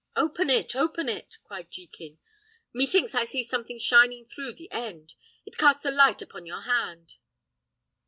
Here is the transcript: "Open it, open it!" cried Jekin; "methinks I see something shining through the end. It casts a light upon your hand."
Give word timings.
"Open 0.15 0.49
it, 0.49 0.75
open 0.75 1.07
it!" 1.07 1.37
cried 1.43 1.69
Jekin; 1.69 2.17
"methinks 2.73 3.13
I 3.13 3.23
see 3.23 3.43
something 3.43 3.77
shining 3.77 4.25
through 4.25 4.53
the 4.53 4.71
end. 4.71 5.13
It 5.45 5.57
casts 5.57 5.85
a 5.85 5.91
light 5.91 6.23
upon 6.23 6.47
your 6.47 6.61
hand." 6.61 7.17